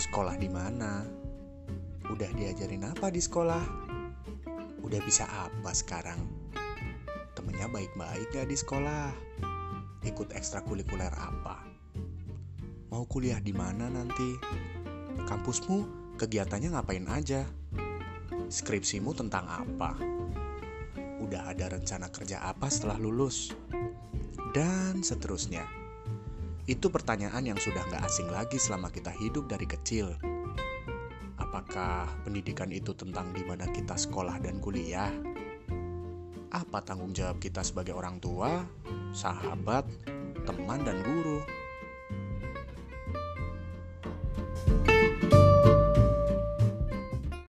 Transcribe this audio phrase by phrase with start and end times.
[0.00, 1.04] Sekolah di mana?
[2.08, 3.60] Udah diajarin apa di sekolah?
[4.80, 6.24] Udah bisa apa sekarang?
[7.36, 9.12] Temennya baik-baik gak di sekolah?
[10.00, 11.68] Ikut ekstrakurikuler apa?
[12.88, 14.40] Mau kuliah di mana nanti?
[15.28, 15.84] Kampusmu
[16.16, 17.44] kegiatannya ngapain aja?
[18.48, 20.00] Skripsimu tentang apa?
[21.20, 23.52] Udah ada rencana kerja apa setelah lulus?
[24.56, 25.79] Dan seterusnya.
[26.70, 30.14] Itu pertanyaan yang sudah nggak asing lagi selama kita hidup dari kecil.
[31.34, 35.10] Apakah pendidikan itu tentang di mana kita sekolah dan kuliah?
[36.54, 38.62] Apa tanggung jawab kita sebagai orang tua,
[39.10, 39.82] sahabat,
[40.46, 41.42] teman, dan guru?